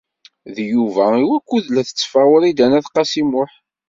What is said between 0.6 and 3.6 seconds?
Yuba i wukud la tetteffeɣ Wrida n At Qasi Muḥ.